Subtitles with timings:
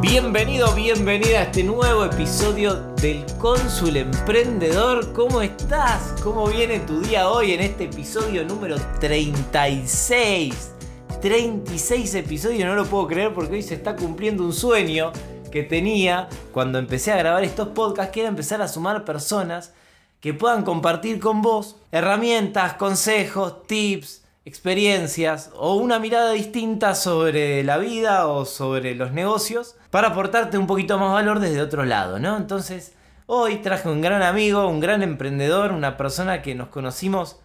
[0.00, 5.12] Bienvenido, bienvenida a este nuevo episodio del Cónsul Emprendedor.
[5.12, 6.18] ¿Cómo estás?
[6.22, 10.72] ¿Cómo viene tu día hoy en este episodio número 36?
[11.20, 15.12] 36 episodios, no lo puedo creer porque hoy se está cumpliendo un sueño
[15.52, 19.74] que tenía cuando empecé a grabar estos podcasts, que era empezar a sumar personas
[20.20, 27.78] que puedan compartir con vos herramientas, consejos, tips, experiencias o una mirada distinta sobre la
[27.78, 32.36] vida o sobre los negocios para aportarte un poquito más valor desde otro lado, ¿no?
[32.36, 32.94] Entonces,
[33.26, 37.38] hoy traje un gran amigo, un gran emprendedor, una persona que nos conocimos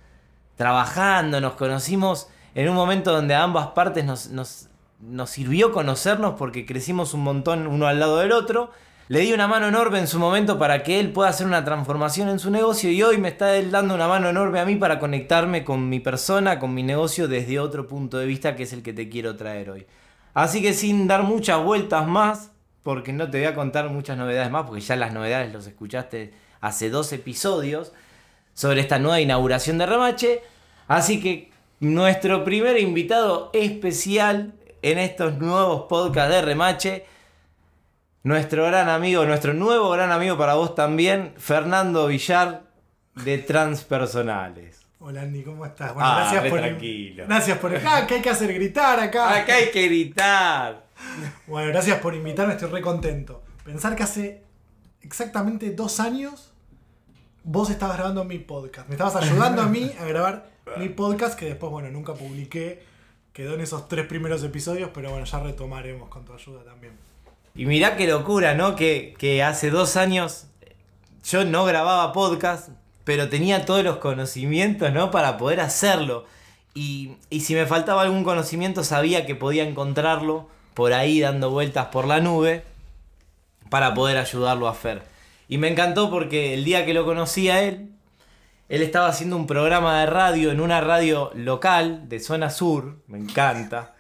[0.56, 4.70] trabajando, nos conocimos en un momento donde a ambas partes nos, nos,
[5.02, 8.72] nos sirvió conocernos porque crecimos un montón uno al lado del otro
[9.08, 12.28] le di una mano enorme en su momento para que él pueda hacer una transformación
[12.28, 15.64] en su negocio y hoy me está dando una mano enorme a mí para conectarme
[15.64, 18.94] con mi persona, con mi negocio desde otro punto de vista que es el que
[18.94, 19.86] te quiero traer hoy.
[20.34, 24.50] Así que sin dar muchas vueltas más, porque no te voy a contar muchas novedades
[24.50, 27.94] más, porque ya las novedades los escuchaste hace dos episodios
[28.56, 30.42] sobre esta nueva inauguración de Remache.
[30.88, 37.06] Así que nuestro primer invitado especial en estos nuevos podcasts de Remache
[38.26, 42.64] nuestro gran amigo, nuestro nuevo gran amigo para vos también, Fernando Villar
[43.24, 44.84] de Transpersonales.
[44.98, 45.94] Hola Andy, ¿cómo estás?
[45.94, 47.26] Bueno, ah, gracias por tranquilo.
[47.28, 49.38] Gracias por acá, que hay que hacer gritar acá.
[49.38, 50.88] Acá hay que gritar.
[51.46, 53.44] Bueno, gracias por invitarme, estoy re contento.
[53.64, 54.44] Pensar que hace
[55.02, 56.52] exactamente dos años
[57.44, 58.88] vos estabas grabando mi podcast.
[58.88, 62.82] Me estabas ayudando a mí a grabar mi podcast que después, bueno, nunca publiqué.
[63.34, 66.94] Quedó en esos tres primeros episodios, pero bueno, ya retomaremos con tu ayuda también.
[67.56, 68.76] Y mirá qué locura, ¿no?
[68.76, 70.48] Que, hace dos años
[71.24, 72.70] yo no grababa podcast,
[73.06, 75.10] pero tenía todos los conocimientos, ¿no?
[75.10, 76.26] Para poder hacerlo.
[76.74, 81.88] Y, y, si me faltaba algún conocimiento, sabía que podía encontrarlo por ahí dando vueltas
[81.88, 82.64] por la nube
[83.70, 85.04] para poder ayudarlo a hacer.
[85.48, 87.92] Y me encantó porque el día que lo conocí a él,
[88.68, 93.18] él estaba haciendo un programa de radio en una radio local de zona sur, me
[93.18, 93.95] encanta.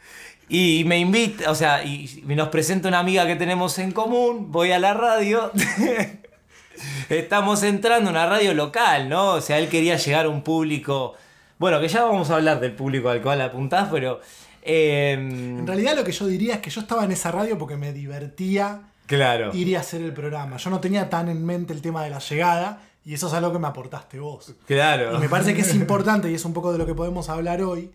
[0.48, 4.72] Y me invita, o sea, y nos presenta una amiga que tenemos en común, voy
[4.72, 5.52] a la radio.
[7.10, 9.34] Estamos entrando a una radio local, ¿no?
[9.34, 11.14] O sea, él quería llegar a un público.
[11.58, 14.20] Bueno, que ya vamos a hablar del público al cual apuntás, pero.
[14.62, 17.78] Em, en realidad lo que yo diría es que yo estaba en esa radio porque
[17.78, 19.52] me divertía claro.
[19.54, 20.58] ir y hacer el programa.
[20.58, 23.54] Yo no tenía tan en mente el tema de la llegada y eso es algo
[23.54, 24.56] que me aportaste vos.
[24.66, 25.16] Claro.
[25.16, 27.62] Y me parece que es importante y es un poco de lo que podemos hablar
[27.62, 27.92] hoy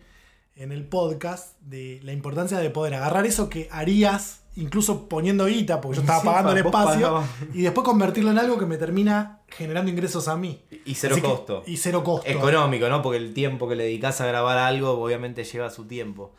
[0.60, 5.80] en el podcast de la importancia de poder agarrar eso que harías, incluso poniendo guita,
[5.80, 9.90] porque yo estaba pagando el espacio, y después convertirlo en algo que me termina generando
[9.90, 10.62] ingresos a mí.
[10.84, 11.62] Y cero costo.
[11.66, 12.28] y cero costo.
[12.28, 13.00] Económico, ¿no?
[13.00, 16.32] Porque el tiempo que le dedicas a grabar algo, obviamente lleva su tiempo.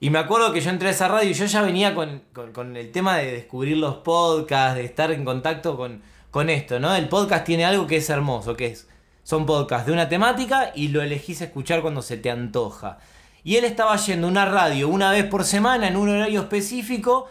[0.00, 2.92] Y me acuerdo que yo entré a esa radio y yo ya venía con, el
[2.92, 6.94] tema de descubrir los podcasts, de estar en contacto con, con esto, ¿no?
[6.94, 8.86] El podcast tiene algo que es hermoso, que es,
[9.22, 12.98] son podcasts de una temática y lo elegís escuchar cuando se te antoja.
[13.44, 17.28] Y él estaba yendo una radio una vez por semana en un horario específico.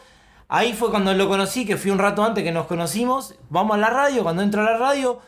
[0.49, 3.35] Ahí fue cuando lo conocí, que fui un rato antes que nos conocimos.
[3.49, 5.19] Vamos a la radio, cuando entro a la radio,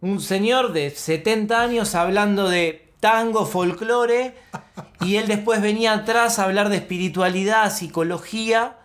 [0.00, 4.34] un señor de 70 años hablando de tango, folclore,
[5.02, 8.78] y él después venía atrás a hablar de espiritualidad, psicología,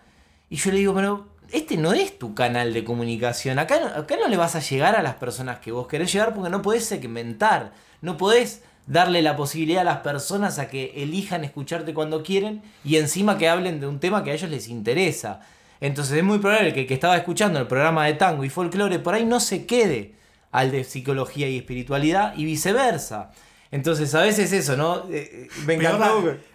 [0.50, 4.28] y yo le digo, pero este no es tu canal de comunicación, acá acá no
[4.28, 7.72] le vas a llegar a las personas que vos querés llegar porque no podés segmentar,
[8.02, 12.96] no podés darle la posibilidad a las personas a que elijan escucharte cuando quieren y
[12.96, 15.42] encima que hablen de un tema que a ellos les interesa.
[15.80, 18.98] Entonces es muy probable que el que estaba escuchando el programa de tango y folclore
[18.98, 20.16] por ahí no se quede
[20.50, 23.30] al de psicología y espiritualidad y viceversa.
[23.70, 25.08] Entonces a veces eso, ¿no?
[25.08, 25.78] Eh, eh,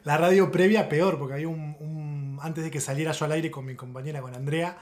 [0.04, 3.66] la, radio previa peor, porque había un, Antes de que saliera yo al aire con
[3.66, 4.78] mi compañera, con Andrea,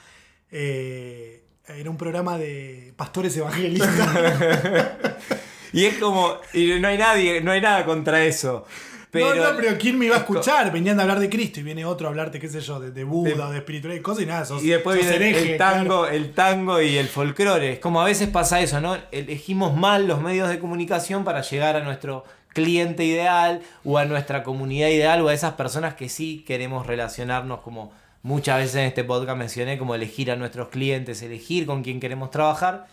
[0.50, 4.10] eh, era un programa de pastores evangelistas.
[5.74, 8.66] Y es como, y no hay nadie, no hay nada contra eso.
[9.10, 10.72] Pero, no, no, pero ¿quién me iba a escuchar?
[10.72, 13.52] Venían a hablar de Cristo y viene otro a hablarte, qué sé yo, de, Buda,
[13.52, 14.48] de, espiritualidad y cosas y nada.
[14.60, 17.74] y después viene el, tango, el tango y el folclore.
[17.74, 18.98] Es como a veces pasa eso, ¿no?
[19.12, 24.44] Elegimos mal los medios de comunicación para llegar a nuestro cliente ideal o a nuestra
[24.44, 27.92] comunidad ideal o a esas personas que sí queremos relacionarnos como
[28.24, 32.32] muchas veces en este podcast mencioné, como elegir a nuestros clientes, elegir con quién queremos
[32.32, 32.88] trabajar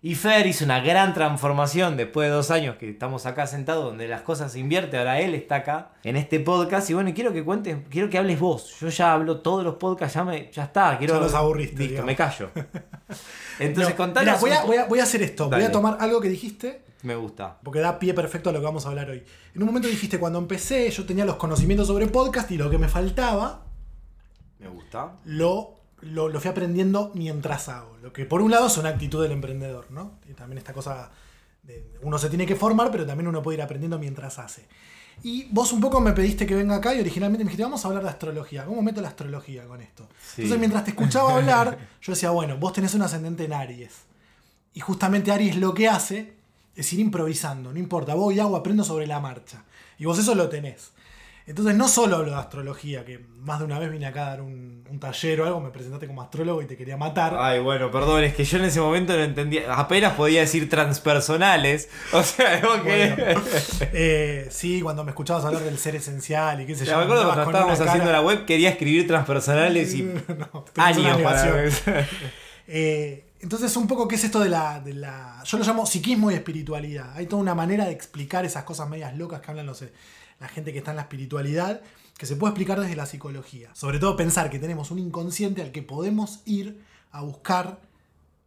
[0.00, 4.06] Y Fer hizo una gran transformación después de dos años que estamos acá sentados donde
[4.06, 5.00] las cosas se invierten.
[5.00, 6.88] Ahora él está acá en este podcast.
[6.90, 8.76] Y bueno, quiero que cuentes, quiero que hables vos.
[8.80, 10.96] Yo ya hablo todos los podcasts, ya, me, ya está.
[10.98, 12.06] Quiero, Ya los aburriste, Listo, digamos.
[12.06, 12.50] me callo.
[13.58, 14.40] Entonces, No, contanos.
[14.40, 15.50] mirá, voy, a, voy, a, voy a hacer esto.
[15.50, 17.58] Voy a tomar algo que dijiste, Me gusta.
[17.64, 19.24] porque da pie perfecto a lo que vamos a hablar hoy.
[19.52, 22.78] En un momento dijiste, cuando empecé, yo tenía los conocimientos sobre podcast y lo que
[22.78, 23.64] me faltaba
[24.60, 25.16] Me gusta.
[25.24, 27.96] lo, lo, lo fui aprendiendo mientras hago.
[28.02, 30.18] Lo que por un lado es una actitud del emprendedor, ¿no?
[30.28, 31.10] Y también esta cosa
[31.62, 34.66] de uno se tiene que formar, pero también uno puede ir aprendiendo mientras hace.
[35.22, 37.88] Y vos un poco me pediste que venga acá y originalmente me dijiste, vamos a
[37.88, 38.64] hablar de astrología.
[38.64, 40.08] ¿Cómo meto la astrología con esto?
[40.20, 40.42] Sí.
[40.42, 43.92] Entonces mientras te escuchaba hablar, yo decía, bueno, vos tenés un ascendente en Aries.
[44.74, 46.34] Y justamente Aries lo que hace
[46.76, 49.64] es ir improvisando, no importa, voy hago, aprendo sobre la marcha.
[49.98, 50.92] Y vos eso lo tenés.
[51.48, 54.42] Entonces no solo hablo de astrología, que más de una vez vine acá a dar
[54.42, 57.34] un, un taller o algo, me presentaste como astrólogo y te quería matar.
[57.38, 59.72] Ay, bueno, perdón, es que yo en ese momento no entendía.
[59.74, 61.88] Apenas podía decir transpersonales.
[62.12, 62.66] O sea, que.
[63.16, 63.40] Bueno,
[63.92, 66.96] eh, sí, cuando me escuchabas hablar del ser esencial y qué sé yo.
[66.98, 70.02] Me acuerdo cuando estábamos haciendo cara- la web, quería escribir transpersonales y
[70.52, 71.64] No, años para.
[72.66, 75.42] Eh, entonces, un poco, ¿qué es esto de la, de la.
[75.44, 77.12] Yo lo llamo psiquismo y espiritualidad.
[77.14, 79.84] Hay toda una manera de explicar esas cosas medias locas que hablan los,
[80.40, 81.80] la gente que está en la espiritualidad,
[82.16, 83.70] que se puede explicar desde la psicología.
[83.74, 86.82] Sobre todo pensar que tenemos un inconsciente al que podemos ir
[87.12, 87.80] a buscar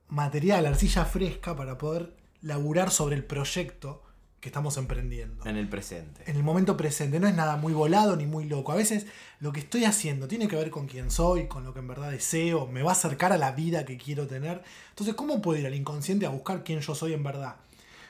[0.10, 4.04] material, arcilla fresca, para poder laburar sobre el proyecto
[4.42, 6.24] que estamos emprendiendo en el presente.
[6.26, 7.20] en el momento presente.
[7.20, 8.72] No es nada muy volado ni muy loco.
[8.72, 9.06] A veces
[9.40, 12.10] lo que estoy haciendo tiene que ver con quién soy, con lo que en verdad
[12.12, 14.64] deseo, me va a acercar a la vida que quiero tener.
[14.90, 17.56] Entonces, ¿cómo puedo ir al inconsciente a buscar quién yo soy en verdad?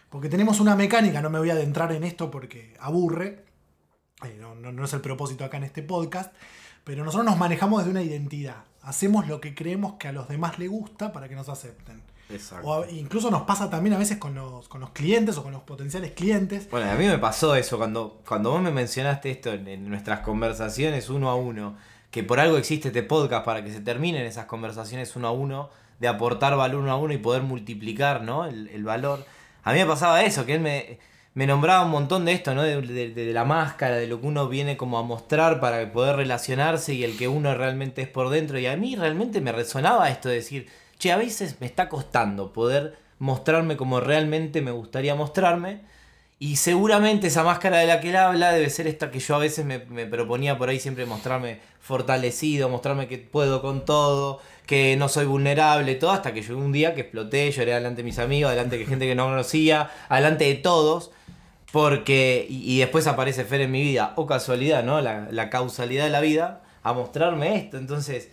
[0.09, 3.45] Porque tenemos una mecánica, no me voy a adentrar en esto porque aburre.
[4.23, 6.33] Eh, no, no- no es el propósito acá en este podcast.
[6.83, 8.63] Pero nosotros nos manejamos desde una identidad.
[8.81, 12.01] Hacemos lo que creemos que a los demás les gusta para que nos acepten.
[12.33, 12.67] Exacto.
[12.67, 15.61] O incluso nos pasa también a veces con los, con los clientes o con los
[15.63, 16.69] potenciales clientes.
[16.69, 20.19] Bueno, a mí me pasó eso cuando, cuando vos me mencionaste esto en, en nuestras
[20.21, 21.75] conversaciones uno a uno,
[22.11, 25.69] que por algo existe este podcast para que se terminen esas conversaciones uno a uno,
[25.99, 28.45] de aportar valor uno a uno y poder multiplicar ¿no?
[28.45, 29.23] el, el valor.
[29.63, 30.97] A mí me pasaba eso, que él me,
[31.35, 32.63] me nombraba un montón de esto, ¿no?
[32.63, 36.15] De, de- de la máscara, de lo que uno viene como a mostrar para poder
[36.15, 38.57] relacionarse y el que uno realmente es por dentro.
[38.57, 40.67] Y a mí realmente me resonaba esto de decir,
[41.01, 45.81] che, a veces me está costando poder mostrarme como realmente me gustaría mostrarme.
[46.37, 49.39] Y seguramente esa máscara de la que él habla debe ser esta que yo a
[49.39, 55.09] veces me, proponía por ahí siempre mostrarme fortalecido, mostrarme que puedo con todo, que no
[55.09, 58.51] soy vulnerable, todo, hasta que llegó un día que exploté, lloré delante de mis amigos,
[58.51, 61.11] delante de gente que no conocía, delante de todos.
[61.71, 64.99] Porque, y, y después aparece Fer en mi vida, o casualidad, ¿no?
[65.01, 67.77] La, la causalidad de la vida, a mostrarme esto.
[67.77, 68.29] Entonces,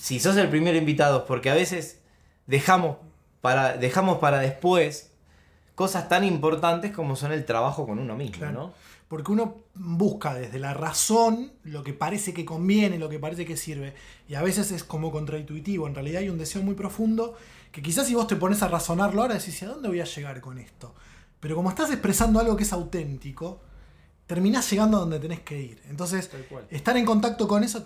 [0.00, 1.98] si sos el primer invitado, porque a veces
[2.46, 2.96] dejamos
[3.42, 5.12] para, dejamos para después
[5.74, 8.52] cosas tan importantes como son el trabajo con uno mismo, Claro.
[8.52, 8.74] ¿no?
[9.08, 13.56] Porque uno busca desde la razón lo que parece que conviene, lo que parece que
[13.58, 13.92] sirve.
[14.26, 15.86] Y a veces es como contraintuitivo.
[15.86, 17.34] En realidad hay un deseo muy profundo
[17.72, 20.04] que quizás si vos te pones a razonarlo ahora decís, ¿y a dónde voy a
[20.04, 20.94] llegar con esto?
[21.40, 23.60] Pero como estás expresando algo que es auténtico,
[24.26, 25.82] terminás llegando a donde tenés que ir.
[25.90, 26.30] Entonces,
[26.70, 27.84] estar en contacto con eso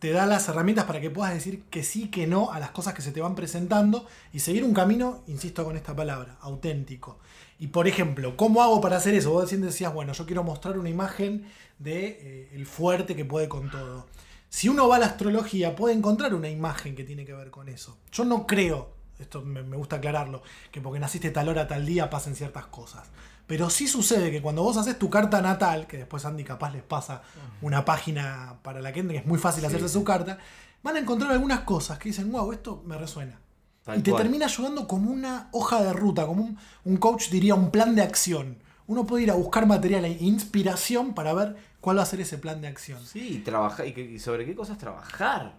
[0.00, 2.94] te da las herramientas para que puedas decir que sí, que no a las cosas
[2.94, 7.18] que se te van presentando y seguir un camino, insisto con esta palabra, auténtico.
[7.58, 9.30] Y por ejemplo, ¿cómo hago para hacer eso?
[9.30, 11.46] Vos decías, bueno, yo quiero mostrar una imagen
[11.78, 14.06] de eh, el fuerte que puede con todo.
[14.48, 17.68] Si uno va a la astrología, puede encontrar una imagen que tiene que ver con
[17.68, 17.98] eso.
[18.10, 20.42] Yo no creo, esto me, me gusta aclararlo,
[20.72, 23.06] que porque naciste tal hora, tal día pasen ciertas cosas.
[23.50, 26.84] Pero sí sucede que cuando vos haces tu carta natal, que después Andy capaz les
[26.84, 27.22] pasa
[27.62, 29.66] una página para la gente que es muy fácil Sí.
[29.66, 30.38] hacerse su carta,
[30.84, 33.40] van a encontrar algunas cosas que dicen, wow, esto me resuena.
[33.84, 34.22] Tal y te cual.
[34.22, 38.02] termina ayudando como una hoja de ruta, como un, un coach diría un plan de
[38.02, 38.58] acción.
[38.86, 42.38] Uno puede ir a buscar material e inspiración para ver cuál va a ser ese
[42.38, 43.04] plan de acción.
[43.04, 45.54] Sí, y trabajar, y, que- y sobre qué cosas trabajar.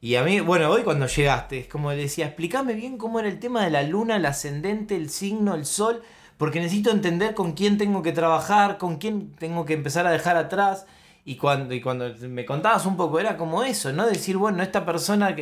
[0.00, 3.40] Y a mí, bueno, hoy cuando llegaste, es como decía, explícame bien cómo era el
[3.40, 6.02] tema de la luna, el ascendente, el signo, el sol,
[6.38, 10.36] porque necesito entender con quién tengo que trabajar, con quién tengo que empezar a dejar
[10.36, 10.86] atrás.
[11.24, 14.06] Y cuando, y cuando me contabas un poco, era como eso, ¿no?
[14.06, 15.34] Decir, bueno, esta persona,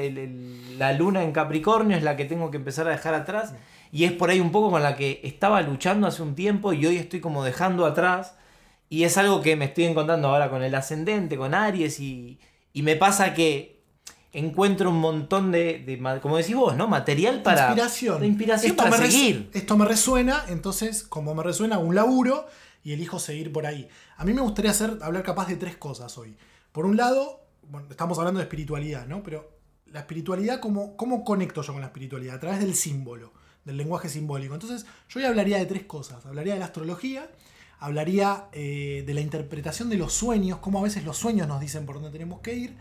[0.78, 3.54] la luna en Capricornio es la que tengo que empezar a dejar atrás.
[3.92, 6.86] Y es por ahí un poco con la que estaba luchando hace un tiempo y
[6.86, 8.36] hoy estoy como dejando atrás.
[8.88, 12.38] Y es algo que me estoy encontrando ahora con el ascendente, con Aries, y,
[12.72, 13.73] y me pasa que
[14.34, 16.88] encuentro un montón de, de como decís vos, ¿no?
[16.88, 17.68] Material para...
[17.68, 18.20] inspiración.
[18.20, 19.50] de inspiración Esto para me seguir.
[19.54, 22.46] Esto me resuena, entonces, como me resuena, un laburo
[22.82, 23.88] y elijo seguir por ahí.
[24.16, 26.36] A mí me gustaría hacer, hablar capaz de tres cosas hoy.
[26.72, 29.22] Por un lado, bueno, estamos hablando de espiritualidad, ¿no?
[29.22, 32.34] Pero la espiritualidad, ¿cómo, ¿cómo conecto yo con la espiritualidad?
[32.34, 33.32] A través del símbolo,
[33.64, 34.54] del lenguaje simbólico.
[34.54, 36.26] Entonces, yo hoy hablaría de tres cosas.
[36.26, 37.30] Hablaría de la astrología,
[37.78, 41.86] hablaría eh, de la interpretación de los sueños, cómo a veces los sueños nos dicen
[41.86, 42.76] por dónde tenemos que ir.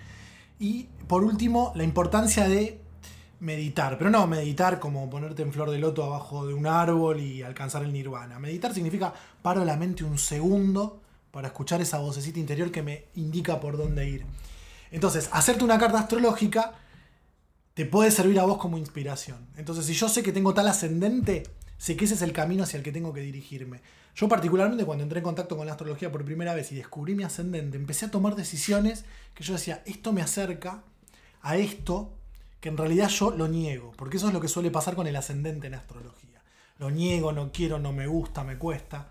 [0.63, 2.79] Y por último, la importancia de
[3.41, 3.98] meditar.
[3.98, 7.84] Pero no meditar como ponerte en flor de loto abajo de un árbol y alcanzar
[7.84, 8.39] el nirvana.
[8.39, 11.01] Meditar significa paro la mente un segundo
[11.32, 14.25] para escuchar esa vocecita interior que me indica por dónde ir.
[14.89, 16.72] Entonces, hacerte una carta astrológica
[17.74, 19.46] te puede servir a vos como inspiración.
[19.58, 21.43] Entonces, si yo sé que tengo tal ascendente,
[21.77, 23.82] sé que ese es el camino hacia el que tengo que dirigirme.
[24.15, 27.24] Yo particularmente cuando entré en contacto con la astrología por primera vez y descubrí mi
[27.24, 30.84] ascendente, empecé a tomar decisiones que yo decía, esto me acerca
[31.41, 32.13] a esto
[32.60, 35.15] que en realidad yo lo niego, porque eso es lo que suele pasar con el
[35.15, 36.41] ascendente en astrología.
[36.77, 39.10] Lo niego, no quiero, no me gusta, me cuesta.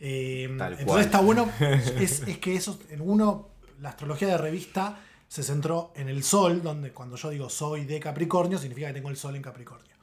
[0.00, 3.48] Eh, entonces está bueno, es, es, que eso, en uno,
[3.80, 7.98] la astrología de revista se centró en el sol, donde cuando yo digo soy de
[8.00, 9.93] Capricornio, significa que tengo el sol en Capricornio.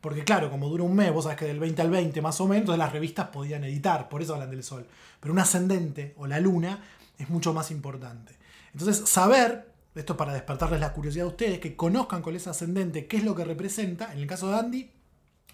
[0.00, 2.46] Porque claro, como dura un mes, vos sabés que del 20 al 20 más o
[2.46, 4.86] menos, entonces las revistas podían editar, por eso hablan del sol.
[5.20, 6.82] Pero un ascendente o la luna
[7.18, 8.34] es mucho más importante.
[8.72, 13.06] Entonces, saber, esto es para despertarles la curiosidad de ustedes, que conozcan con ese ascendente
[13.06, 14.90] qué es lo que representa, en el caso de Andy,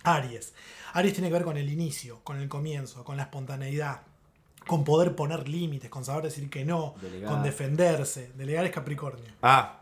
[0.04, 0.54] Aries.
[0.92, 4.02] Aries tiene que ver con el inicio, con el comienzo, con la espontaneidad,
[4.66, 6.94] con poder poner límites, con saber decir que no,
[7.26, 8.32] con defenderse.
[8.36, 9.32] Delegar es Capricornio.
[9.42, 9.80] Ah,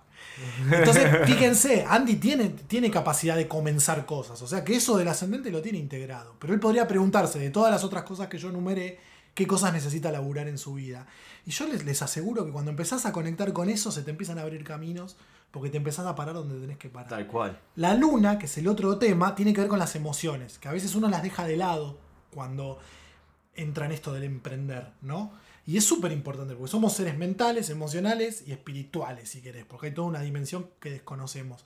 [0.71, 4.41] entonces, fíjense, Andy tiene, tiene capacidad de comenzar cosas.
[4.43, 6.35] O sea que eso del ascendente lo tiene integrado.
[6.39, 8.99] Pero él podría preguntarse de todas las otras cosas que yo enumeré,
[9.35, 11.07] qué cosas necesita laburar en su vida.
[11.47, 14.39] Y yo les, les aseguro que cuando empezás a conectar con eso, se te empiezan
[14.39, 15.17] a abrir caminos
[15.51, 17.09] porque te empezás a parar donde tenés que parar.
[17.09, 17.61] Tal cual.
[17.77, 20.73] La luna, que es el otro tema, tiene que ver con las emociones, que a
[20.73, 21.97] veces uno las deja de lado
[22.33, 22.81] cuando
[23.55, 25.33] entra en esto del emprender, ¿no?
[25.67, 29.95] Y es súper importante porque somos seres mentales, emocionales y espirituales, si querés, porque hay
[29.95, 31.65] toda una dimensión que desconocemos.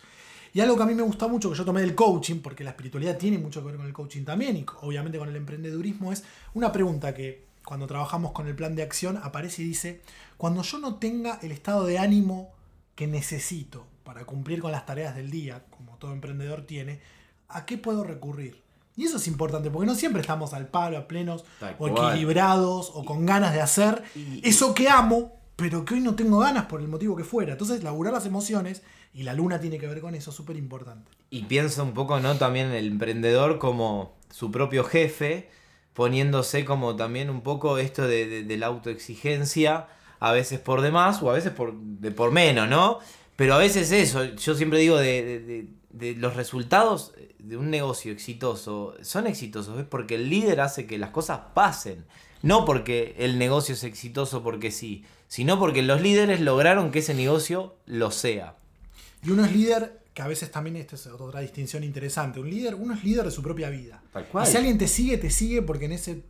[0.54, 2.70] Y algo que a mí me gusta mucho, que yo tomé del coaching, porque la
[2.70, 6.24] espiritualidad tiene mucho que ver con el coaching también y obviamente con el emprendedurismo, es
[6.54, 10.00] una pregunta que cuando trabajamos con el plan de acción aparece y dice,
[10.36, 12.50] cuando yo no tenga el estado de ánimo
[12.94, 17.00] que necesito para cumplir con las tareas del día, como todo emprendedor tiene,
[17.48, 18.62] ¿a qué puedo recurrir?
[18.98, 21.44] Y eso es importante, porque no siempre estamos al palo, a plenos,
[21.78, 24.02] o equilibrados, o con ganas de hacer
[24.42, 27.52] eso que amo, pero que hoy no tengo ganas por el motivo que fuera.
[27.52, 28.82] Entonces, laburar las emociones,
[29.14, 31.12] y la luna tiene que ver con eso, súper importante.
[31.30, 32.34] Y piensa un poco, ¿no?
[32.38, 35.48] También el emprendedor como su propio jefe,
[35.94, 39.86] poniéndose como también un poco esto de, la autoexigencia,
[40.18, 42.98] a veces por demás o a veces por, de por menos, ¿no?
[43.36, 48.94] Pero a veces eso, yo siempre digo de, de los resultados de un negocio exitoso
[49.02, 52.04] son exitosos es porque el líder hace que las cosas pasen.
[52.42, 57.14] No porque el negocio es exitoso porque sí, sino porque los líderes lograron que ese
[57.14, 58.56] negocio lo sea.
[59.24, 62.76] Y uno es líder, que a veces también esta es otra distinción interesante, un líder,
[62.76, 64.02] uno es líder de su propia vida.
[64.14, 66.22] Y si alguien te sigue, te sigue porque en ese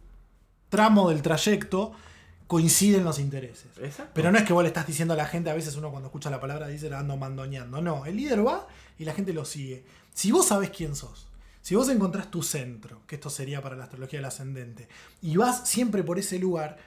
[0.70, 1.92] tramo del trayecto
[2.46, 3.66] coinciden los intereses.
[4.14, 6.08] Pero no es que vos le estás diciendo a la gente, a veces uno cuando
[6.08, 7.82] escucha la palabra dice ando mandoñando.
[7.82, 8.66] No, el líder va
[8.98, 9.84] y la gente lo sigue.
[10.12, 11.28] Si vos sabés quién sos,
[11.62, 14.88] si vos encontrás tu centro, que esto sería para la astrología del ascendente,
[15.20, 16.78] y vas siempre por ese lugar,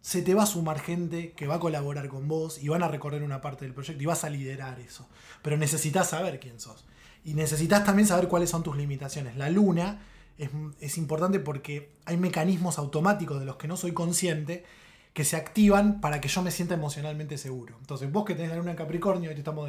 [0.00, 2.88] se te va a sumar gente que va a colaborar con vos y van a
[2.88, 5.08] recorrer una parte del proyecto y vas a liderar eso.
[5.42, 6.84] Pero necesitas saber quién sos.
[7.24, 9.36] Y necesitas también saber cuáles son tus limitaciones.
[9.36, 10.00] La luna
[10.38, 14.64] es, es importante porque hay mecanismos automáticos de los que no soy consciente
[15.12, 17.76] que se activan para que yo me sienta emocionalmente seguro.
[17.80, 19.68] Entonces, vos que tenés la luna en Capricornio, y te estamos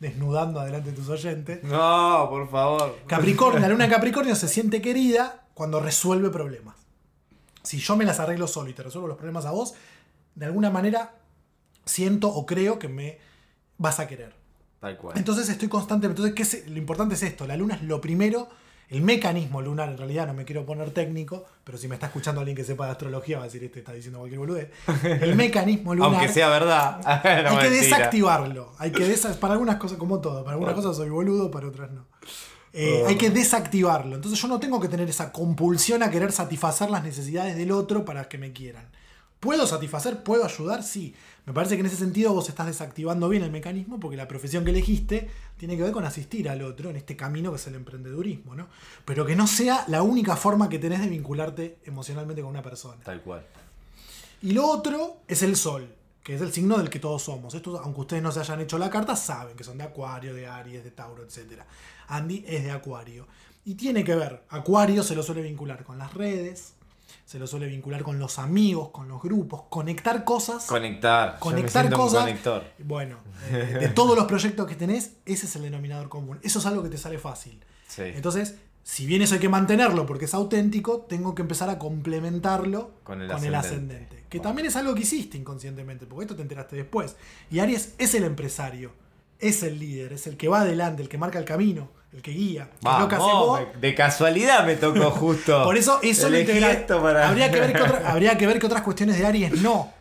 [0.00, 1.62] desnudando adelante de tus oyentes.
[1.64, 2.98] No, por favor.
[3.06, 6.76] Capricornio, la luna Capricornio se siente querida cuando resuelve problemas.
[7.62, 9.74] Si yo me las arreglo solo y te resuelvo los problemas a vos,
[10.34, 11.14] de alguna manera
[11.84, 13.18] siento o creo que me
[13.76, 14.32] vas a querer.
[14.80, 15.18] Tal cual.
[15.18, 16.22] Entonces estoy constantemente.
[16.22, 17.46] Entonces, ¿qué lo importante es esto.
[17.46, 18.48] La luna es lo primero
[18.90, 22.40] el mecanismo lunar, en realidad no me quiero poner técnico, pero si me está escuchando
[22.40, 24.70] alguien que sepa de astrología va a decir, este está diciendo cualquier boludez.
[25.02, 26.14] El mecanismo lunar.
[26.14, 27.00] Aunque sea verdad.
[27.24, 28.72] hay que desactivarlo.
[28.78, 32.06] Hay que para algunas cosas, como todo, para algunas cosas soy boludo, para otras no.
[32.72, 34.14] Eh, hay que desactivarlo.
[34.14, 38.04] Entonces yo no tengo que tener esa compulsión a querer satisfacer las necesidades del otro
[38.04, 38.88] para que me quieran.
[39.40, 40.22] ¿Puedo satisfacer?
[40.22, 40.82] ¿Puedo ayudar?
[40.82, 41.14] Sí.
[41.48, 44.66] Me parece que en ese sentido vos estás desactivando bien el mecanismo porque la profesión
[44.66, 47.74] que elegiste tiene que ver con asistir al otro en este camino que es el
[47.74, 48.68] emprendedurismo, ¿no?
[49.06, 53.02] Pero que no sea la única forma que tenés de vincularte emocionalmente con una persona.
[53.02, 53.46] Tal cual.
[54.42, 55.88] Y lo otro es el sol,
[56.22, 57.54] que es el signo del que todos somos.
[57.54, 60.46] Esto, aunque ustedes no se hayan hecho la carta, saben que son de Acuario, de
[60.46, 61.62] Aries, de Tauro, etc.
[62.08, 63.26] Andy es de Acuario.
[63.64, 66.74] Y tiene que ver, Acuario se lo suele vincular con las redes,
[67.24, 70.66] se lo suele vincular con los amigos, con los grupos, conectar cosas.
[70.66, 71.38] Conectar.
[71.38, 72.28] Conectar cosas.
[72.78, 73.18] Bueno,
[73.50, 76.38] eh, de todos los proyectos que tenés, ese es el denominador común.
[76.42, 77.62] Eso es algo que te sale fácil.
[77.86, 78.02] Sí.
[78.02, 82.92] Entonces, si bien eso hay que mantenerlo porque es auténtico, tengo que empezar a complementarlo
[83.04, 83.56] Con el ascendente.
[83.58, 84.24] ascendente.
[84.30, 87.16] Que también es algo que hiciste inconscientemente, porque esto te enteraste después.
[87.50, 88.92] Y Aries es el empresario,
[89.38, 92.30] es el líder, es el que va adelante, el que marca el camino, el que
[92.32, 92.64] guía.
[92.64, 93.60] que que Vamos, vos.
[93.74, 95.62] me- de casualidad me tocó justo.
[95.64, 98.66] Por eso eso lo integra- para- habría, que ver que otra- habría que ver que
[98.66, 99.92] otras cuestiones de Aries no,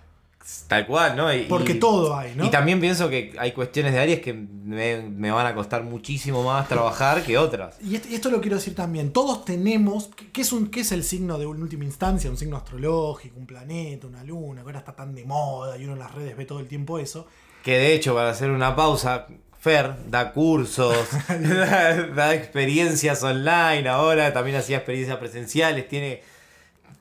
[0.70, 1.34] Tal cual, ¿no?
[1.34, 2.46] Y- porque y- todo hay, ¿no?
[2.46, 6.42] Y también pienso que hay cuestiones de Aries que me, me van a costar muchísimo
[6.42, 7.76] más trabajar que otras.
[7.84, 9.12] Y esto, y esto lo quiero decir también.
[9.12, 10.10] Todos tenemos.
[10.32, 12.30] ¿Qué es, un, qué es el signo de una última instancia?
[12.30, 15.94] Un signo astrológico, un planeta, una luna, que ahora está tan de moda y uno
[15.94, 17.28] en las redes ve todo el tiempo eso.
[17.62, 19.28] Que de hecho, para hacer una pausa,
[19.60, 20.96] Fer da cursos,
[21.30, 26.22] da, da experiencias online ahora, también hacía experiencias presenciales, tiene...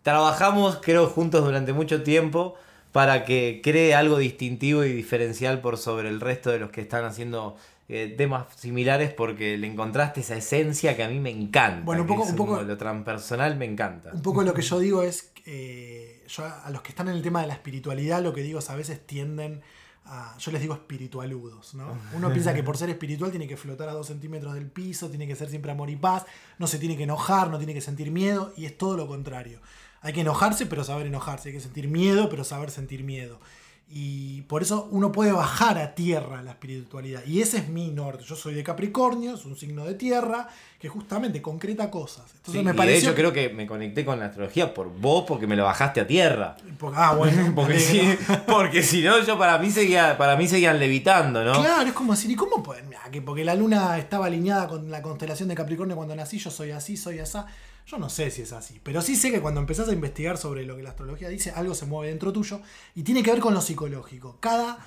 [0.02, 2.54] Trabajamos, creo, juntos durante mucho tiempo
[2.92, 7.04] para que cree algo distintivo y diferencial por sobre el resto de los que están
[7.04, 7.56] haciendo
[7.88, 11.82] eh, temas similares porque le encontraste esa esencia que a mí me encanta.
[11.84, 14.12] Bueno, un poco- un poco- lo transpersonal me encanta.
[14.14, 15.32] Un poco lo que yo digo es.
[15.44, 18.60] eh, yo a los que están en el tema de la espiritualidad, lo que digo
[18.60, 19.60] es a veces tienden
[20.06, 20.36] a.
[20.38, 21.98] Yo les digo espiritualudos, ¿no?
[22.14, 25.26] Uno piensa que por ser espiritual tiene que flotar a dos centímetros del piso, tiene
[25.26, 26.24] que ser siempre amor y paz,
[26.58, 29.60] no se tiene que enojar, no tiene que sentir miedo, y es todo lo contrario.
[30.02, 31.48] Hay que enojarse, pero saber enojarse.
[31.48, 33.40] Hay que sentir miedo, pero saber sentir miedo.
[33.88, 37.22] Y por eso uno puede bajar a tierra la espiritualidad.
[37.24, 38.24] Y ese es mi norte.
[38.24, 40.48] Yo soy de Capricornio, es un signo de tierra,
[40.80, 42.24] que justamente concreta cosas.
[42.34, 43.08] Entonces Sí, me y de pareció.
[43.10, 46.06] hecho creo que me conecté con la astrología por vos porque me lo bajaste a
[46.06, 46.56] tierra.
[46.94, 47.52] Ah, bueno.
[47.54, 48.00] Porque si,
[48.46, 51.52] porque si no, yo para mí seguía, para mí seguían levitando, ¿no?
[51.62, 52.88] Claro, es como decir, ¿y cómo pueden?
[52.88, 56.50] Mirá, que porque la luna estaba alineada con la constelación de Capricornio cuando nací, yo
[56.50, 57.46] soy así, soy asá.
[57.86, 60.64] Yo no sé si es así, pero sí sé que cuando empezás a investigar sobre
[60.66, 62.60] lo que la astrología dice, algo se mueve dentro tuyo
[62.96, 64.38] y tiene que ver con lo psicológico.
[64.40, 64.78] Cada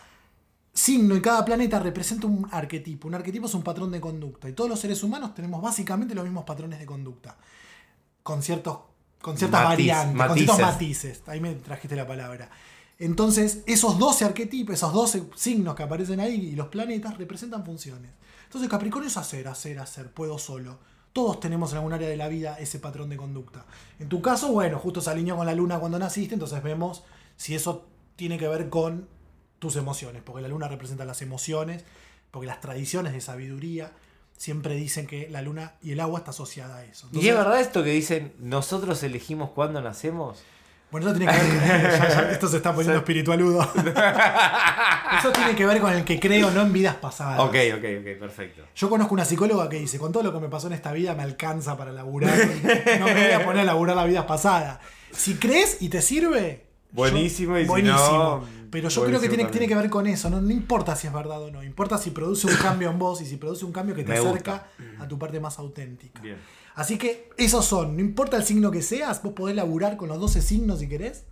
[0.73, 3.07] signo y cada planeta representa un arquetipo.
[3.07, 6.25] Un arquetipo es un patrón de conducta y todos los seres humanos tenemos básicamente los
[6.25, 7.37] mismos patrones de conducta.
[8.23, 8.79] Con ciertos
[9.21, 10.73] con ciertas Matiz- variantes, con ciertos matices.
[11.19, 11.23] matices.
[11.27, 12.49] Ahí me trajiste la palabra.
[12.97, 18.11] Entonces, esos 12 arquetipos, esos 12 signos que aparecen ahí y los planetas representan funciones.
[18.45, 20.79] Entonces, Capricornio es hacer, hacer, hacer, puedo solo.
[21.19, 23.65] Todos tenemos en algún área de la vida ese patrón de conducta.
[23.99, 27.03] En tu caso, bueno, justo se alineó con la luna cuando naciste, entonces vemos
[27.35, 29.09] si eso tiene que ver con
[29.59, 31.83] tus emociones, porque la luna representa las emociones,
[32.31, 33.91] porque las tradiciones de sabiduría
[34.37, 37.09] siempre dicen que la luna y el agua está asociada a eso.
[37.11, 40.41] ¿Y es verdad esto que dicen, nosotros elegimos cuándo nacemos?
[40.91, 41.59] Bueno, eso tiene que ver con.
[41.69, 43.61] ya- ya- esto se está poniendo espiritualudo.
[45.19, 47.39] eso tiene que ver con el que creo no en vidas pasadas.
[47.39, 48.63] Ok, ok, ok, perfecto.
[48.75, 51.13] Yo conozco una psicóloga que dice: Con todo lo que me pasó en esta vida
[51.15, 52.35] me alcanza para laburar.
[52.99, 54.79] No me voy a poner a laburar la vida pasada.
[55.11, 56.65] Si crees y te sirve.
[56.91, 57.99] Buenísimo, y si buenísimo.
[58.01, 60.27] no, Pero yo creo que tiene, que ver con eso.
[60.31, 61.63] No, no importa si es verdad o no.
[61.63, 64.17] Importa si produce un cambio en vos y si produce un cambio que te Me
[64.17, 64.65] acerca
[64.99, 66.19] a tu parte más auténtica.
[66.19, 66.37] Bien.
[66.79, 70.17] Así que esos son, no importa el signo que seas, vos podés laburar con los
[70.17, 71.25] 12 signos si querés,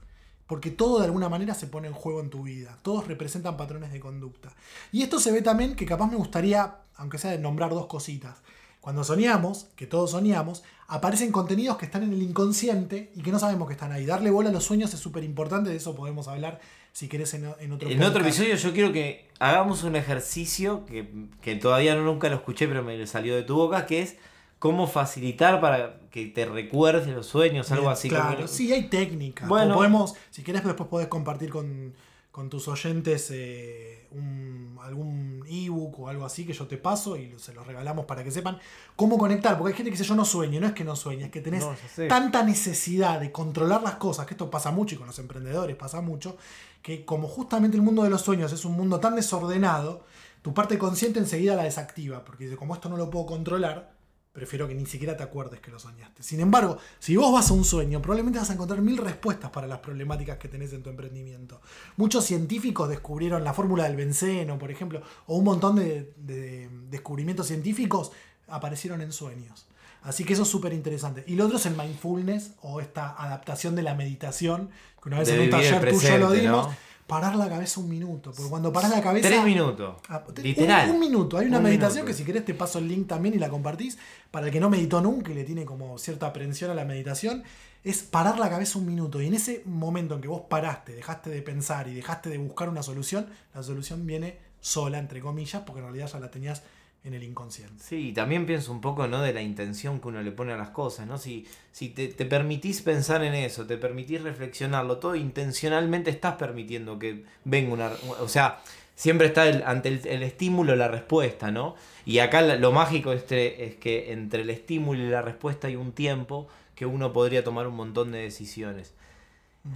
[0.46, 2.78] porque todo de alguna manera se pone en juego en tu vida.
[2.82, 4.54] Todos representan patrones de conducta.
[4.92, 8.40] Y esto se ve también que capaz me gustaría, aunque sea de nombrar dos cositas.
[8.82, 13.40] Cuando soñamos, que todos soñamos, aparecen contenidos que están en el inconsciente y que no
[13.40, 14.06] sabemos que están ahí.
[14.06, 16.60] Darle bola a los sueños es súper importante, de eso podemos hablar
[16.92, 21.08] si querés en, en otro En otro episodio yo quiero que hagamos un ejercicio que,
[21.42, 24.18] que todavía no, nunca lo escuché, pero me salió de tu boca, que es
[24.60, 28.10] cómo facilitar para que te recuerdes los sueños, algo así.
[28.10, 29.48] Claro, como- sí, hay técnicas.
[29.48, 29.74] Bueno.
[29.74, 31.94] O podemos, si querés, después podés compartir con,
[32.32, 37.34] con tus oyentes eh, un- algún ebook o algo así que yo te paso y
[37.38, 38.58] se los regalamos para que sepan
[38.96, 39.58] cómo conectar.
[39.58, 41.42] Porque hay gente que dice yo no sueño, no es que no sueña, es que
[41.42, 41.76] tenés No,
[42.08, 46.02] tanta necesidad de controlar las cosas, que esto pasa mucho y con los emprendedores pasa
[46.02, 46.38] mucho,
[46.82, 50.06] que como justamente el mundo de los sueños es un mundo tan desordenado,
[50.42, 53.97] tu parte consciente enseguida la desactiva, porque dice, como esto no lo puedo controlar,
[54.38, 56.22] prefiero que ni siquiera te acuerdes que lo soñaste.
[56.22, 59.66] Sin embargo, si vos vas a un sueño, probablemente vas a encontrar mil respuestas para
[59.66, 61.60] las problemáticas que tenés en tu emprendimiento.
[61.96, 67.48] Muchos científicos descubrieron la fórmula del benceno, por ejemplo, o un montón de, de descubrimientos
[67.48, 68.12] científicos
[68.48, 69.66] aparecieron en sueños.
[70.04, 71.24] Así que eso es súper interesante.
[71.26, 74.70] Y lo otro es el mindfulness o esta adaptación de la meditación,
[75.02, 76.68] que una vez De en un taller tuyo lo dimos.
[76.68, 76.76] ¿no?
[77.08, 79.30] Parar la cabeza un minuto, porque cuando paras la cabeza...
[79.30, 79.96] Tres minutos.
[80.10, 80.90] Ah, te- Literal.
[80.90, 81.38] Un, un minuto.
[81.38, 82.08] Hay una Un meditación minuto.
[82.08, 83.98] que si querés te paso el link también y la compartís.
[84.30, 87.44] Para el que no meditó nunca y le tiene como cierta aprensión a la meditación,
[87.86, 89.22] es parar la cabeza un minuto.
[89.22, 92.68] Y en ese momento en que vos paraste, dejaste de pensar y dejaste de buscar
[92.68, 96.62] una solución, la solución viene sola, entre comillas, porque en realidad ya la tenías
[97.08, 97.84] en el inconsciente.
[97.84, 99.22] Sí, también pienso un poco ¿no?
[99.22, 101.18] de la intención que uno le pone a las cosas, ¿no?
[101.18, 107.00] Si, si te, te permitís pensar en eso, te permitís reflexionarlo, todo intencionalmente estás permitiendo
[107.00, 107.92] que venga una...
[108.20, 108.60] O sea,
[108.96, 111.76] siempre está el- ante el, el estímulo la respuesta, ¿no?
[112.06, 115.92] Y acá lo mágico este, es que entre el estímulo y la respuesta hay un
[115.94, 118.94] tiempo que uno podría tomar un montón de decisiones.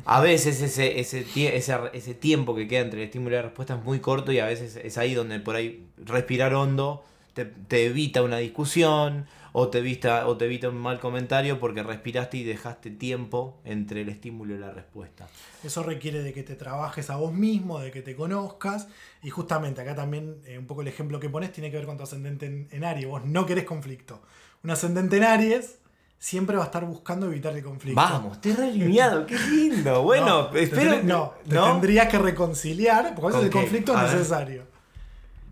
[0.05, 1.25] A veces ese, ese,
[1.57, 4.39] ese, ese tiempo que queda entre el estímulo y la respuesta es muy corto y
[4.39, 9.67] a veces es ahí donde por ahí respirar hondo te, te evita una discusión o
[9.67, 14.09] te, evita, o te evita un mal comentario porque respiraste y dejaste tiempo entre el
[14.09, 15.27] estímulo y la respuesta.
[15.63, 18.87] Eso requiere de que te trabajes a vos mismo, de que te conozcas.
[19.21, 21.97] Y justamente acá también eh, un poco el ejemplo que pones tiene que ver con
[21.97, 23.07] tu ascendente en, en Aries.
[23.07, 24.21] Vos no querés conflicto.
[24.63, 25.79] Un ascendente en Aries
[26.17, 27.99] siempre va a estar buscando evitar el conflicto.
[27.99, 30.03] Vamos, estoy re alineado, qué lindo.
[30.03, 31.03] Bueno, No, espero.
[31.03, 34.17] no, te tendrías que reconciliar, porque a veces ¿Con el conflicto A es ver.
[34.19, 34.70] necesario.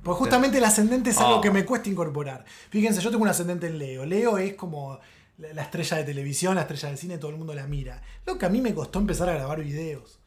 [0.09, 1.41] Porque justamente el ascendente es algo Oh.
[1.41, 2.45] que me cuesta incorporar.
[2.69, 4.05] Fíjense, yo tengo un ascendente en Leo.
[4.05, 4.99] Leo es como
[5.37, 8.01] la la estrella de televisión, la estrella de cine, todo el mundo la mira.
[8.25, 10.19] Lo que a mí me costó empezar a grabar videos.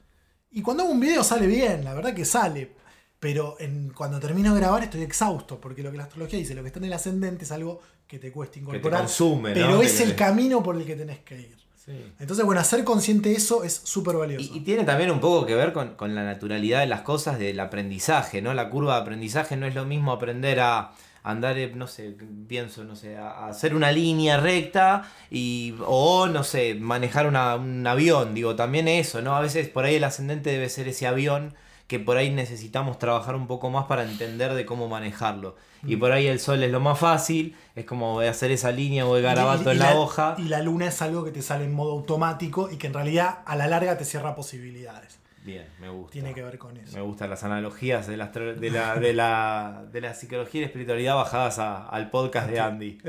[0.50, 2.72] Y cuando hago un video sale bien, la verdad que sale.
[3.20, 6.62] Pero en- cuando termino de grabar estoy exhausto, porque lo que la astrología dice, lo
[6.62, 9.00] que está en el ascendente es algo que te cuesta incorporar.
[9.02, 9.54] consume, ¿no?
[9.54, 11.56] Pero es el camino por el que tenés que ir.
[11.84, 12.12] Sí.
[12.20, 14.44] Entonces, bueno, hacer consciente eso es súper valioso.
[14.54, 17.38] Y, y tiene también un poco que ver con, con la naturalidad de las cosas
[17.40, 18.54] del aprendizaje, ¿no?
[18.54, 20.92] La curva de aprendizaje no es lo mismo aprender a
[21.24, 22.16] andar, eh, no sé,
[22.48, 27.56] pienso, no sé, a a hacer una línea recta y, o, no sé, manejar una-
[27.56, 29.34] un avión, digo, también eso, ¿no?
[29.36, 31.54] A veces por ahí el ascendente debe ser ese avión
[31.92, 35.56] que por ahí necesitamos trabajar un poco más para entender de cómo manejarlo.
[35.86, 39.06] Y por ahí el sol es lo más fácil, es como de hacer esa línea
[39.06, 40.36] o de garabato Y- y en la, hoja.
[40.38, 43.40] Y la luna es algo que te sale en modo automático y que en realidad
[43.44, 45.18] a la larga te cierra posibilidades.
[45.44, 46.12] Bien, me gusta.
[46.12, 46.96] Tiene que ver con eso.
[46.96, 50.62] Me gustan las analogías de la, astro- de la, de la, de la psicología y
[50.62, 52.98] la espiritualidad bajadas a- al podcast de Andy.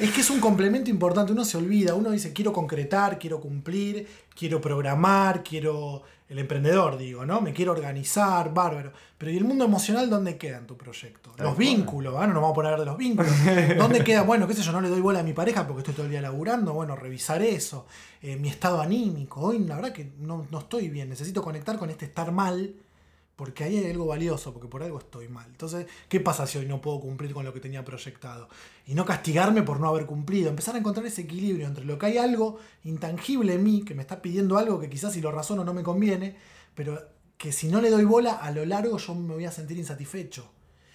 [0.00, 4.08] Es que es un complemento importante, uno se olvida, uno dice quiero concretar, quiero cumplir,
[4.34, 7.40] quiero programar, quiero el emprendedor, digo, ¿no?
[7.40, 8.92] Me quiero organizar, bárbaro.
[9.16, 11.32] Pero ¿y el mundo emocional dónde queda en tu proyecto?
[11.38, 12.26] Los vínculos, ¿ah?
[12.26, 13.32] no nos vamos a poner de los vínculos.
[13.78, 14.22] ¿Dónde queda?
[14.22, 16.10] Bueno, qué sé yo, no le doy bola a mi pareja porque estoy todo el
[16.10, 17.86] día laburando, bueno, revisar eso.
[18.22, 21.90] Eh, mi estado anímico, hoy la verdad que no, no estoy bien, necesito conectar con
[21.90, 22.74] este estar mal.
[23.36, 25.46] Porque ahí hay algo valioso, porque por algo estoy mal.
[25.48, 28.48] Entonces, ¿qué pasa si hoy no puedo cumplir con lo que tenía proyectado?
[28.86, 30.48] Y no castigarme por no haber cumplido.
[30.48, 34.00] Empezar a encontrar ese equilibrio entre lo que hay algo intangible en mí, que me
[34.00, 36.34] está pidiendo algo que quizás si lo razono no me conviene,
[36.74, 36.98] pero
[37.36, 40.48] que si no le doy bola, a lo largo yo me voy a sentir insatisfecho.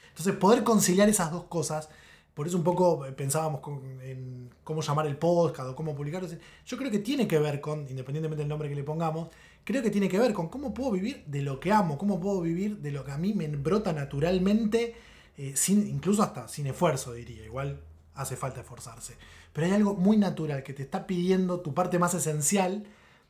[0.10, 1.90] Entonces, poder conciliar esas dos cosas,
[2.34, 3.62] por eso un poco eh, pensábamos
[4.02, 6.28] en cómo llamar el podcast o cómo publicarlo.
[6.66, 9.30] Yo creo que tiene que ver con, independientemente del nombre que le pongamos,
[9.64, 12.42] creo que tiene que ver con cómo puedo vivir de lo que amo, cómo puedo
[12.42, 14.96] vivir de lo que a mí me brota naturalmente,
[15.38, 17.44] eh, sin, incluso hasta sin esfuerzo, diría.
[17.46, 17.80] Igual
[18.16, 19.16] hace falta esforzarse.
[19.54, 22.86] Pero hay algo muy natural que te está pidiendo tu parte más esencial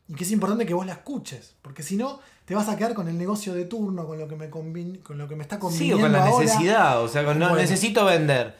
[0.08, 1.54] y que es importante que vos la escuches.
[1.62, 4.36] Porque si no, te vas a quedar con el negocio de turno, con lo que
[4.36, 6.44] me, con lo que me está Sí, conviniendo o con la ahora.
[6.44, 7.60] necesidad, o sea, con no, Bueno.
[7.62, 8.56] necesito vender.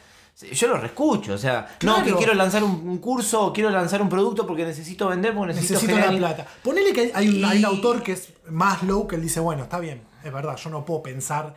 [0.52, 4.02] Yo lo reescucho, o sea, no, que quiero lanzar un, un curso o quiero lanzar
[4.02, 6.46] un producto porque necesito vender, porque necesito, Necesito la plata.
[6.64, 9.22] Ponele que hay, hay un, hay un Y- autor que es más low que él
[9.22, 11.54] dice, bueno, está bien, es verdad, yo no puedo pensar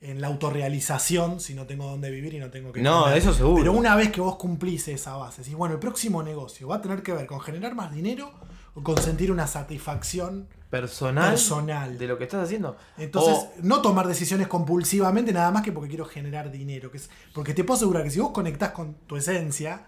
[0.00, 3.16] en la autorrealización si no tengo dónde vivir y no tengo que No, comer.
[3.18, 3.56] eso seguro.
[3.60, 6.82] Pero una vez que vos cumplís esa base, decís, bueno, el próximo negocio va a
[6.82, 8.30] tener que ver con generar más dinero
[8.74, 11.98] o con sentir una satisfacción personal, personal.
[11.98, 12.76] de lo que estás haciendo.
[12.96, 16.90] Entonces, O- no tomar decisiones compulsivamente nada más que porque quiero generar dinero.
[16.90, 19.86] Que es, porque te puedo asegurar que si vos conectás con tu esencia,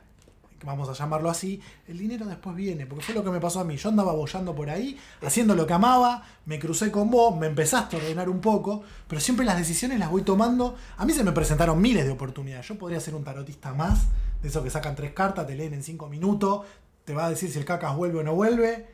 [0.65, 2.87] vamos a llamarlo así, el dinero después viene.
[2.87, 3.77] Porque fue lo que me pasó a mí.
[3.77, 7.97] Yo andaba bollando por ahí, haciendo lo que amaba, me crucé con vos, me empezaste
[7.97, 10.77] a ordenar un poco, pero siempre las decisiones las voy tomando.
[10.99, 12.67] A mí se me presentaron miles de oportunidades.
[12.69, 14.07] Yo podría ser un tarotista más,
[14.43, 16.67] de esos que sacan tres cartas, te leen en cinco minutos.
[17.11, 18.87] Te va a decir si el cacas vuelve o no vuelve.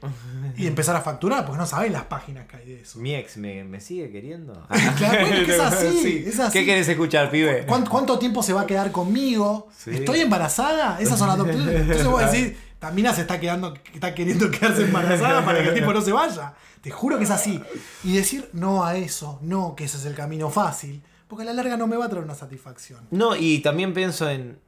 [0.57, 2.99] Y empezar a facturar, porque no sabés las páginas que hay de eso.
[2.99, 4.67] mi ex me, me sigue queriendo.
[4.97, 6.59] Claro, bueno, que es así, es así.
[6.59, 7.67] ¿Qué querés escuchar, pibe?
[7.67, 9.69] ¿Cuánto, cuánto tiempo se va a quedar conmigo?
[9.77, 9.91] Sí.
[9.91, 10.99] ¿Estoy embarazada?
[10.99, 11.47] Esas son las dos.
[11.47, 15.75] Entonces voy a decir, Tamina se está quedando, está queriendo quedarse embarazada para que el
[15.75, 16.55] tipo no se vaya.
[16.81, 17.63] Te juro que es así.
[18.03, 21.53] Y decir no a eso, no, que ese es el camino fácil, porque a la
[21.53, 23.01] larga no me va a traer una satisfacción.
[23.11, 24.65] No, y también pienso en.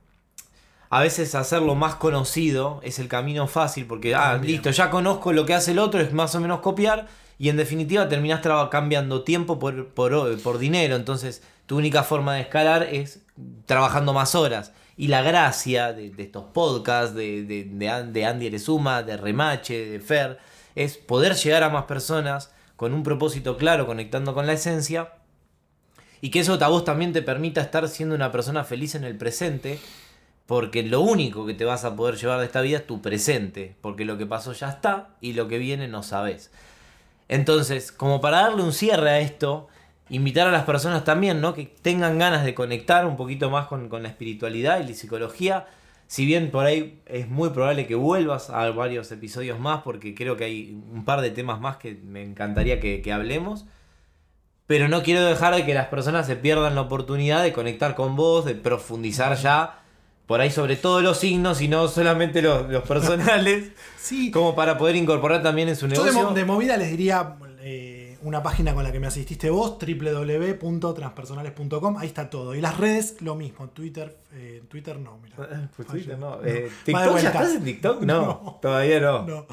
[0.91, 4.55] A veces hacerlo más conocido es el camino fácil, porque, ah, También.
[4.55, 7.57] listo, ya conozco lo que hace el otro, es más o menos copiar, y en
[7.57, 10.97] definitiva terminás cambiando tiempo por, por, por dinero.
[10.97, 13.21] Entonces, tu única forma de escalar es
[13.67, 14.73] trabajando más horas.
[14.97, 20.01] Y la gracia de, de estos podcasts, de, de, de Andy Erezuma, de Remache, de
[20.01, 20.39] Fer,
[20.75, 25.13] es poder llegar a más personas con un propósito claro, conectando con la esencia
[26.21, 29.17] y que eso a vos también te permita estar siendo una persona feliz en el
[29.17, 29.79] presente,
[30.49, 33.77] porque lo único que te vas a poder llevar de esta vida es tu presente,
[33.83, 36.51] porque lo que pasó ya está y lo que viene no sabes.
[37.29, 39.69] Entonces, como para darle un cierre a esto,
[40.09, 41.53] invitar a las personas también, ¿no?
[41.53, 45.67] Que tengan ganas de conectar un poquito más con, con la espiritualidad y la psicología.
[46.07, 50.39] Si bien por ahí es muy probable que vuelvas a varios episodios más, porque creo
[50.39, 53.67] que hay un par de temas más que me encantaría que, que hablemos.
[54.67, 58.17] Pero no quiero dejar de que las personas se pierdan la oportunidad de conectar con
[58.17, 59.83] vos, de profundizar ya
[60.29, 63.73] por ahí sobre todo los signos y no solamente los, los personales.
[63.99, 64.31] Sí.
[64.31, 66.29] Como para poder incorporar también en su Yo de, negocio.
[66.31, 71.99] mo- de movida les diría eh, una página con la que me asististe vos, www.transpersonales.com,
[71.99, 72.55] ahí está todo.
[72.55, 75.37] Y las redes, lo mismo, Twitter, eh, Twitter no, mira.
[75.77, 76.37] Pues Twitter Falló.
[76.39, 76.45] no.
[76.45, 78.03] Eh, ¿TikTok ya estás en TikTok?
[78.09, 78.59] No, No.
[78.63, 79.27] todavía no.
[79.27, 79.47] No.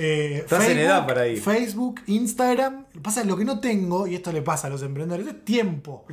[0.00, 1.40] Eh, Estás en edad para ir.
[1.42, 2.84] Facebook, Instagram.
[2.92, 5.26] Lo que Pasa es lo que no tengo, y esto le pasa a los emprendedores,
[5.26, 6.04] es tiempo.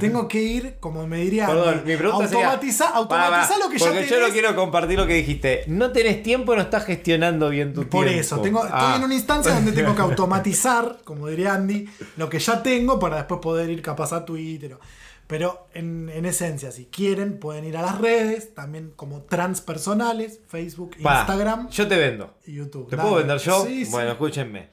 [0.00, 4.04] Tengo que ir, como me diría, Perdón, mi pregunta automatiza, automatiza lo que ya Porque
[4.04, 4.10] tenés.
[4.10, 5.64] yo no quiero compartir lo que dijiste.
[5.66, 8.20] No tenés tiempo, no estás gestionando bien tu Por tiempo.
[8.20, 8.94] eso, tengo, estoy Ah.
[8.96, 13.16] en una instancia donde tengo que automatizar, como diría Andy, lo que ya tengo para
[13.16, 14.74] después poder ir capaz a Twitter.
[14.74, 14.80] o-
[15.26, 20.92] Pero en, en esencia, si quieren, pueden ir a las redes, también como transpersonales, Facebook,
[20.98, 22.34] Instagram Yo te vendo.
[22.46, 22.88] y YouTube.
[22.88, 23.08] ¿Te Dale.
[23.08, 23.64] puedo vender yo?
[23.64, 23.90] Sí, sí.
[23.90, 24.68] Bueno, escúchenme.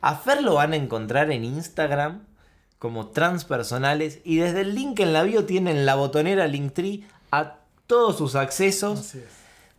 [0.00, 2.24] A Fer lo van a encontrar en Instagram
[2.78, 7.56] como transpersonales y desde el link en la bio tienen la botonera Linktree a
[7.88, 9.00] todos sus accesos.
[9.00, 9.24] Así es.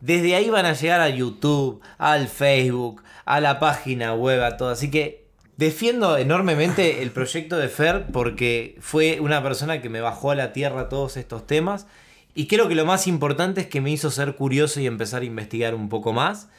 [0.02, 4.70] Desde ahí van a llegar a YouTube, al Facebook, a la página web, a todo.
[4.70, 5.27] Así que
[5.58, 10.54] defiendo enormemente el proyecto de Fer porque fue una persona que me bajó a la
[10.54, 11.88] tierra todos estos temas.
[12.36, 15.26] Y creo que lo más importante es que me hizo ser curioso y empezar a
[15.26, 16.50] investigar un poco más.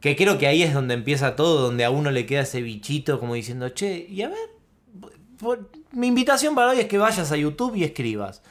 [0.00, 3.18] Que creo que ahí es donde empieza todo, donde a uno le queda ese bichito
[3.18, 4.38] como diciendo, che, y a ver,
[5.38, 8.42] por- mi invitación para hoy es que vayas a YouTube y escribas.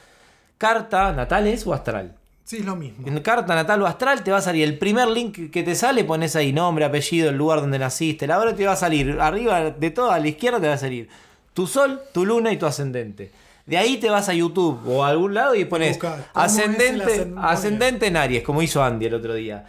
[0.58, 2.16] Carta natal es o astral.
[2.54, 3.08] Sí, es lo mismo.
[3.08, 6.04] En carta natal o astral te va a salir el primer link que te sale,
[6.04, 8.28] pones ahí nombre, apellido, el lugar donde naciste.
[8.28, 10.78] La hora te va a salir, arriba de todo, a la izquierda te va a
[10.78, 11.10] salir
[11.56, 13.32] tu sol, tu luna y tu ascendente.
[13.66, 16.54] De ahí te vas a YouTube o a algún lado y pones Busca, ¿cómo es
[16.54, 17.42] el ascendente, ascendente?
[17.42, 19.66] ascendente en Aries, como hizo Andy el otro día.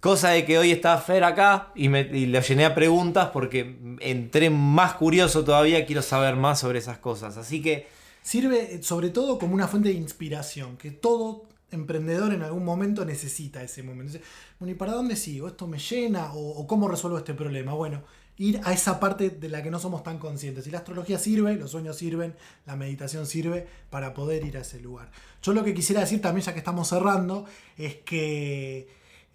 [0.00, 3.78] Cosa de que hoy está Fer acá y, me, y lo llené a preguntas porque
[4.00, 7.38] entré más curioso todavía, quiero saber más sobre esas cosas.
[7.38, 7.86] Así que
[8.22, 13.04] Sirve eh, sobre todo como una fuente de inspiración, que todo emprendedor en algún momento
[13.04, 14.12] necesita ese momento.
[14.12, 14.24] Dice,
[14.58, 15.48] Bueno, ¿y para dónde sigo?
[15.48, 16.32] ¿Esto me llena?
[16.34, 17.72] ¿O, cómo resuelvo este problema?
[17.74, 18.02] Bueno,
[18.36, 20.66] ir a esa parte de la que no somos tan conscientes.
[20.66, 22.34] Y la astrología sirve, los sueños sirven,
[22.66, 25.10] la meditación sirve para poder ir a ese lugar.
[25.42, 27.44] Yo lo que quisiera decir también, ya que estamos cerrando,
[27.76, 28.88] es que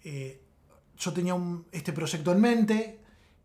[0.04, 0.40] eh,
[0.98, 1.36] yo tenía
[1.72, 3.00] este proyecto en mente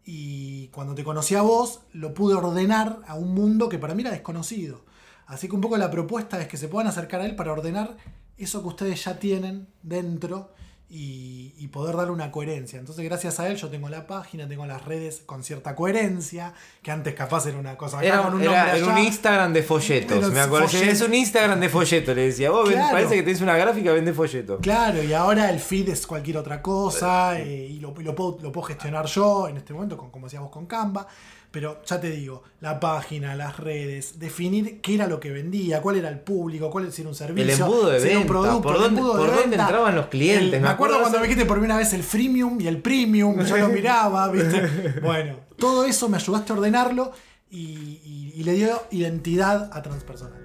[0.06, 4.02] y cuando te conocí a vos lo pude ordenar a un mundo que para mí
[4.02, 4.84] era desconocido.
[5.32, 7.96] Así que un poco la propuesta es que se puedan acercar a él para ordenar
[8.38, 10.52] eso que ustedes ya tienen dentro
[10.94, 12.78] y, y poder darle una coherencia.
[12.78, 16.92] Entonces gracias a él yo tengo la página, tengo las redes con cierta coherencia, que
[16.92, 18.98] antes capaz era una cosa acá Era, con un era- nombre era un.
[18.98, 20.34] Instagram de folletos.
[20.34, 20.68] Me acuerdo.
[20.68, 22.52] Es un Instagram de folletos, le decía.
[22.52, 22.92] Vos ven- Claro.
[22.92, 24.60] parece que tenés una gráfica, vende folletos.
[24.62, 28.40] Claro, y ahora el feed es cualquier otra cosa eh, y lo, y lo puedo,
[28.42, 31.08] lo puedo gestionar yo en este momento, con, como decíamos con Canva.
[31.52, 35.98] Pero ya te digo, la página, las redes, definir qué era lo que vendía, cuál
[35.98, 38.80] era el público, cuál era un servicio, El embudo de era un venta, producto, por
[38.80, 39.02] dónde-
[39.42, 39.64] venta.
[39.64, 42.68] entraban los clientes, El- me acuerdo cuando me dijiste por primera vez el freemium y
[42.68, 45.00] el premium, yo lo miraba, ¿viste?
[45.02, 47.12] Bueno, todo eso me ayudaste a ordenarlo
[47.50, 50.41] y, y- y le dio identidad a Transpersonal.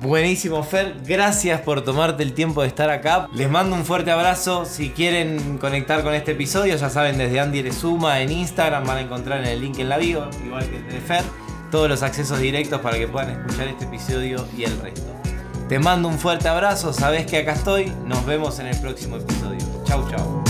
[0.00, 0.96] Buenísimo, Fer.
[1.04, 3.28] Gracias por tomarte el tiempo de estar acá.
[3.34, 4.64] Les mando un fuerte abrazo.
[4.64, 9.00] Si quieren conectar con este episodio, ya saben, desde Andy Resuma en Instagram van a
[9.02, 11.22] encontrar en el link en la bio, igual que el de Fer,
[11.70, 15.12] todos los accesos directos para que puedan escuchar este episodio y el resto.
[15.68, 16.94] Te mando un fuerte abrazo.
[16.94, 17.92] Sabes que acá estoy.
[18.06, 19.60] Nos vemos en el próximo episodio.
[19.84, 20.49] Chau, chau.